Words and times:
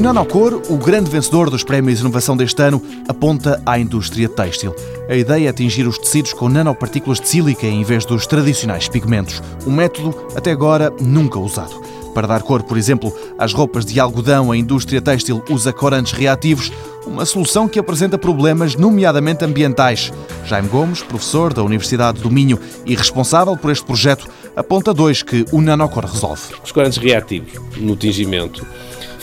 Nanocor, 0.00 0.62
o 0.70 0.78
grande 0.78 1.10
vencedor 1.10 1.50
dos 1.50 1.62
prémios 1.62 1.98
de 1.98 2.04
inovação 2.04 2.34
deste 2.34 2.62
ano, 2.62 2.82
aponta 3.06 3.60
à 3.66 3.78
indústria 3.78 4.30
têxtil. 4.30 4.74
A 5.10 5.14
ideia 5.14 5.48
é 5.48 5.50
atingir 5.50 5.86
os 5.86 5.98
tecidos 5.98 6.32
com 6.32 6.48
nanopartículas 6.48 7.20
de 7.20 7.28
sílica 7.28 7.66
em 7.66 7.84
vez 7.84 8.06
dos 8.06 8.26
tradicionais 8.26 8.88
pigmentos. 8.88 9.42
Um 9.66 9.70
método 9.70 10.16
até 10.34 10.52
agora 10.52 10.90
nunca 11.02 11.38
usado. 11.38 11.78
Para 12.14 12.26
dar 12.26 12.42
cor, 12.42 12.62
por 12.62 12.78
exemplo, 12.78 13.14
às 13.38 13.52
roupas 13.52 13.84
de 13.84 14.00
algodão, 14.00 14.50
a 14.50 14.56
indústria 14.56 15.02
têxtil 15.02 15.44
usa 15.50 15.70
corantes 15.70 16.12
reativos, 16.12 16.72
uma 17.06 17.26
solução 17.26 17.68
que 17.68 17.78
apresenta 17.78 18.16
problemas, 18.16 18.74
nomeadamente 18.74 19.44
ambientais. 19.44 20.12
Jaime 20.46 20.68
Gomes, 20.68 21.02
professor 21.02 21.52
da 21.52 21.62
Universidade 21.62 22.20
do 22.20 22.30
Minho 22.30 22.58
e 22.86 22.94
responsável 22.96 23.56
por 23.56 23.70
este 23.70 23.84
projeto, 23.84 24.26
aponta 24.56 24.92
dois 24.92 25.22
que 25.22 25.44
o 25.52 25.60
nanocor 25.60 26.04
resolve. 26.04 26.54
Os 26.62 26.72
corantes 26.72 26.98
reativos 26.98 27.52
no 27.76 27.96
tingimento 27.96 28.66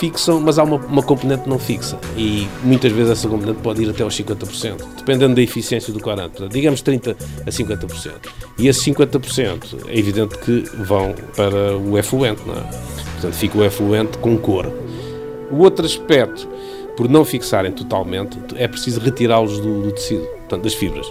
fixam, 0.00 0.40
mas 0.40 0.58
há 0.58 0.64
uma, 0.64 0.76
uma, 0.76 1.02
componente 1.02 1.46
não 1.46 1.58
fixa 1.58 1.98
e 2.16 2.48
muitas 2.62 2.90
vezes 2.90 3.12
essa 3.12 3.28
componente 3.28 3.58
pode 3.60 3.82
ir 3.82 3.90
até 3.90 4.02
aos 4.02 4.18
50%, 4.18 4.82
dependendo 4.96 5.34
da 5.34 5.42
eficiência 5.42 5.92
do 5.92 6.00
corante, 6.00 6.48
digamos 6.48 6.82
30% 6.82 7.16
a 7.46 7.50
50%. 7.50 8.12
E 8.58 8.66
esses 8.66 8.82
50% 8.82 9.88
é 9.88 9.98
evidente 9.98 10.38
que 10.38 10.64
vão 10.78 11.14
para 11.36 11.76
o 11.76 11.98
efluente, 11.98 12.40
não 12.46 12.54
é? 12.54 12.62
Portanto, 13.12 13.34
fica 13.34 13.58
o 13.58 13.64
efluente 13.64 14.16
com 14.16 14.38
cor. 14.38 14.72
O 15.50 15.58
outro 15.58 15.84
aspecto, 15.84 16.48
por 16.96 17.06
não 17.06 17.22
fixarem 17.22 17.70
totalmente, 17.70 18.38
é 18.56 18.66
preciso 18.66 19.00
retirá-los 19.00 19.60
do, 19.60 19.82
do 19.82 19.92
tecido, 19.92 20.24
portanto, 20.24 20.62
das 20.62 20.72
fibras. 20.72 21.06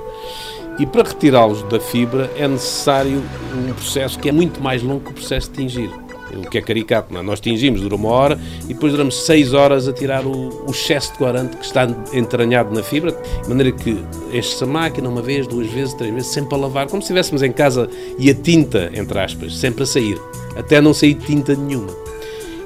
E 0.80 0.86
para 0.86 1.04
retirá-los 1.04 1.62
da 1.64 1.80
fibra 1.80 2.32
é 2.38 2.48
necessário 2.48 3.22
um 3.54 3.74
processo 3.74 4.18
que 4.18 4.30
é 4.30 4.32
muito 4.32 4.62
mais 4.62 4.82
longo 4.82 5.02
que 5.02 5.12
o 5.12 5.14
processo 5.14 5.52
de 5.52 5.58
tingir 5.58 5.92
o 6.36 6.50
que 6.50 6.58
é 6.58 6.62
caricato. 6.62 7.16
É? 7.18 7.22
Nós 7.22 7.40
tingimos, 7.40 7.82
dura 7.82 7.96
uma 7.96 8.10
hora 8.10 8.40
e 8.66 8.74
depois 8.74 8.92
duramos 8.92 9.26
seis 9.26 9.54
horas 9.54 9.88
a 9.88 9.94
tirar 9.94 10.26
o, 10.26 10.66
o 10.66 10.72
excesso 10.72 11.14
de 11.14 11.18
corante 11.18 11.58
que 11.58 11.66
está 11.66 11.88
entranhado 12.14 12.74
na 12.74 12.84
fibra, 12.84 13.12
de 13.12 13.50
maneira 13.50 13.72
que 13.72 14.04
enche-se 14.32 14.64
a 14.64 14.68
máquina 14.68 15.10
uma 15.10 15.22
vez, 15.22 15.48
duas 15.48 15.68
vezes, 15.68 15.94
três 15.94 16.14
vezes, 16.14 16.32
sempre 16.32 16.56
a 16.56 16.58
lavar, 16.58 16.88
como 16.88 17.02
se 17.02 17.06
estivéssemos 17.06 17.42
em 17.42 17.52
casa 17.52 17.90
e 18.18 18.30
a 18.30 18.34
tinta, 18.34 18.90
entre 18.94 19.20
aspas, 19.20 19.58
sempre 19.58 19.84
a 19.84 19.86
sair, 19.86 20.20
até 20.56 20.80
não 20.80 20.94
sair 20.94 21.16
tinta 21.16 21.56
nenhuma. 21.56 21.90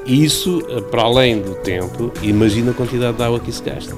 E 0.05 0.23
isso, 0.23 0.61
eh, 0.67 0.81
para 0.81 1.03
além 1.03 1.41
do 1.41 1.55
tempo, 1.55 2.11
imagina 2.21 2.71
a 2.71 2.73
quantidade 2.73 3.16
de 3.16 3.23
água 3.23 3.39
que 3.39 3.49
isso 3.49 3.63
gasta. 3.63 3.95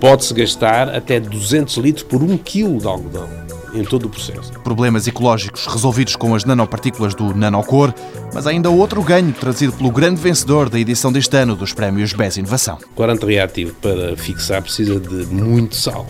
Pode-se 0.00 0.32
gastar 0.32 0.88
até 0.88 1.20
200 1.20 1.76
litros 1.76 2.02
por 2.02 2.22
um 2.22 2.36
quilo 2.38 2.78
de 2.78 2.86
algodão 2.86 3.28
em 3.74 3.84
todo 3.84 4.06
o 4.06 4.08
processo. 4.08 4.52
Problemas 4.64 5.06
ecológicos 5.06 5.66
resolvidos 5.66 6.16
com 6.16 6.34
as 6.34 6.44
nanopartículas 6.44 7.14
do 7.14 7.34
Nanocor, 7.34 7.92
mas 8.32 8.46
ainda 8.46 8.70
outro 8.70 9.02
ganho 9.02 9.32
trazido 9.32 9.72
pelo 9.72 9.90
grande 9.90 10.20
vencedor 10.20 10.68
da 10.68 10.78
edição 10.78 11.12
deste 11.12 11.36
ano 11.36 11.54
dos 11.54 11.72
prémios 11.72 12.12
BES 12.12 12.38
Inovação. 12.38 12.78
Corante 12.94 13.26
reativo 13.26 13.74
para 13.74 14.16
fixar 14.16 14.62
precisa 14.62 14.98
de 14.98 15.26
muito 15.26 15.76
sal. 15.76 16.06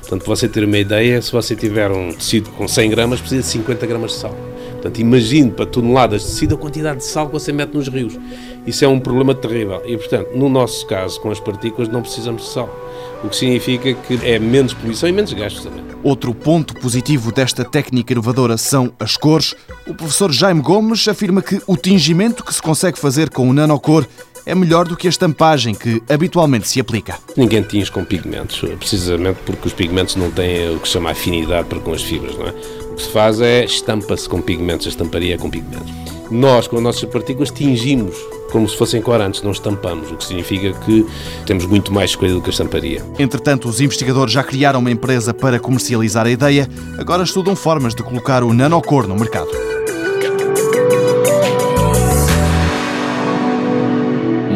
Portanto, 0.00 0.24
para 0.24 0.36
você 0.36 0.48
ter 0.48 0.64
uma 0.64 0.78
ideia, 0.78 1.20
se 1.22 1.32
você 1.32 1.54
tiver 1.54 1.90
um 1.90 2.12
tecido 2.12 2.50
com 2.50 2.68
100 2.68 2.90
gramas, 2.90 3.20
precisa 3.20 3.42
de 3.42 3.48
50 3.48 3.86
gramas 3.86 4.12
de 4.12 4.18
sal. 4.18 4.53
Portanto, 4.84 5.00
imagine 5.00 5.50
para 5.50 5.64
toneladas 5.64 6.20
de 6.20 6.28
tecido 6.28 6.56
a 6.56 6.58
quantidade 6.58 6.98
de 6.98 7.06
sal 7.06 7.28
que 7.28 7.32
você 7.32 7.50
mete 7.50 7.72
nos 7.72 7.88
rios. 7.88 8.18
Isso 8.66 8.84
é 8.84 8.88
um 8.88 9.00
problema 9.00 9.34
terrível. 9.34 9.80
E, 9.86 9.96
portanto, 9.96 10.36
no 10.36 10.46
nosso 10.46 10.86
caso, 10.86 11.18
com 11.22 11.30
as 11.30 11.40
partículas, 11.40 11.88
não 11.88 12.02
precisamos 12.02 12.42
de 12.42 12.48
sal. 12.50 12.68
O 13.24 13.30
que 13.30 13.34
significa 13.34 13.94
que 13.94 14.20
é 14.22 14.38
menos 14.38 14.74
poluição 14.74 15.08
e 15.08 15.12
menos 15.12 15.32
gastos 15.32 15.64
também. 15.64 15.82
Outro 16.02 16.34
ponto 16.34 16.74
positivo 16.74 17.32
desta 17.32 17.64
técnica 17.64 18.12
inovadora 18.12 18.58
são 18.58 18.92
as 19.00 19.16
cores. 19.16 19.54
O 19.86 19.94
professor 19.94 20.30
Jaime 20.30 20.60
Gomes 20.60 21.08
afirma 21.08 21.40
que 21.40 21.62
o 21.66 21.78
tingimento 21.78 22.44
que 22.44 22.52
se 22.52 22.60
consegue 22.60 22.98
fazer 22.98 23.30
com 23.30 23.48
o 23.48 23.54
nanocor 23.54 24.06
é 24.46 24.54
melhor 24.54 24.86
do 24.86 24.96
que 24.96 25.06
a 25.06 25.10
estampagem 25.10 25.74
que 25.74 26.02
habitualmente 26.08 26.68
se 26.68 26.80
aplica. 26.80 27.18
Ninguém 27.36 27.62
tinge 27.62 27.90
com 27.90 28.04
pigmentos, 28.04 28.60
precisamente 28.78 29.38
porque 29.44 29.68
os 29.68 29.72
pigmentos 29.72 30.16
não 30.16 30.30
têm 30.30 30.74
o 30.74 30.78
que 30.78 30.86
se 30.86 30.94
chama 30.94 31.10
afinidade 31.10 31.68
para 31.68 31.80
com 31.80 31.92
as 31.92 32.02
fibras. 32.02 32.36
Não 32.36 32.46
é? 32.46 32.54
O 32.90 32.94
que 32.94 33.02
se 33.02 33.10
faz 33.10 33.40
é 33.40 33.64
estampa-se 33.64 34.28
com 34.28 34.40
pigmentos, 34.40 34.86
a 34.86 34.90
estamparia 34.90 35.34
é 35.34 35.38
com 35.38 35.50
pigmentos. 35.50 35.92
Nós, 36.30 36.66
com 36.66 36.76
as 36.76 36.82
nossas 36.82 37.04
partículas, 37.04 37.50
tingimos 37.50 38.14
como 38.50 38.68
se 38.68 38.76
fossem 38.76 39.02
corantes, 39.02 39.42
não 39.42 39.50
estampamos, 39.50 40.12
o 40.12 40.16
que 40.16 40.24
significa 40.24 40.72
que 40.84 41.04
temos 41.44 41.66
muito 41.66 41.92
mais 41.92 42.10
escolha 42.10 42.32
do 42.32 42.40
que 42.40 42.50
a 42.50 42.52
estamparia. 42.52 43.04
Entretanto, 43.18 43.68
os 43.68 43.80
investigadores 43.80 44.32
já 44.32 44.44
criaram 44.44 44.78
uma 44.78 44.92
empresa 44.92 45.34
para 45.34 45.58
comercializar 45.58 46.24
a 46.24 46.30
ideia, 46.30 46.68
agora 46.96 47.24
estudam 47.24 47.56
formas 47.56 47.96
de 47.96 48.04
colocar 48.04 48.44
o 48.44 48.54
nanocor 48.54 49.08
no 49.08 49.16
mercado. 49.16 49.73